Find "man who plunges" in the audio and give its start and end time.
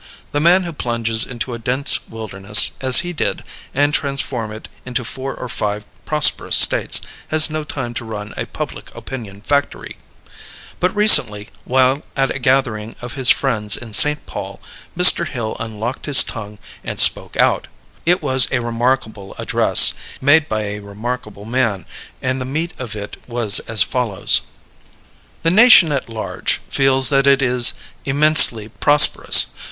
0.41-1.27